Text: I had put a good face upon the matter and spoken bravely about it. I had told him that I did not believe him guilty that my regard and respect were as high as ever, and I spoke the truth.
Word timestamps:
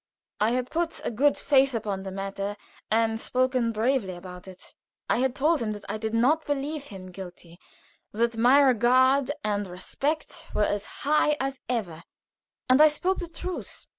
I 0.39 0.49
had 0.53 0.71
put 0.71 0.99
a 1.05 1.11
good 1.11 1.37
face 1.37 1.75
upon 1.75 2.01
the 2.01 2.11
matter 2.11 2.57
and 2.89 3.21
spoken 3.21 3.71
bravely 3.71 4.15
about 4.15 4.47
it. 4.47 4.73
I 5.07 5.19
had 5.19 5.35
told 5.35 5.61
him 5.61 5.73
that 5.73 5.85
I 5.87 5.99
did 5.99 6.15
not 6.15 6.47
believe 6.47 6.85
him 6.85 7.11
guilty 7.11 7.59
that 8.11 8.35
my 8.35 8.59
regard 8.61 9.29
and 9.43 9.67
respect 9.67 10.47
were 10.55 10.65
as 10.65 10.85
high 11.05 11.37
as 11.39 11.59
ever, 11.69 12.01
and 12.67 12.81
I 12.81 12.87
spoke 12.87 13.19
the 13.19 13.27
truth. 13.27 13.85